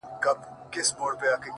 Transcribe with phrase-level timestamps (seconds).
[0.03, 0.35] ه شعر
[0.73, 1.49] كي دي زمـــا اوربــل دی;